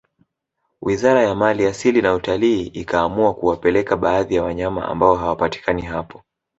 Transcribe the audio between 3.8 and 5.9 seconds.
baadhi ya wanyama ambao hawapatikani